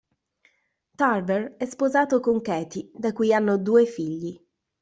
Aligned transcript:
Tarver 0.95 1.57
è 1.57 1.65
sposato 1.67 2.21
con 2.21 2.41
Katie 2.41 2.89
da 2.91 3.13
cui 3.13 3.31
hanno 3.31 3.59
due 3.59 3.85
figli. 3.85 4.35